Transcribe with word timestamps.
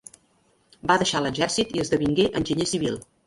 Va 0.91 0.95
deixar 1.01 1.21
l'exèrcit, 1.25 1.77
i 1.79 1.83
esdevingué 1.85 2.27
enginyer 2.41 2.69
civil. 2.73 2.99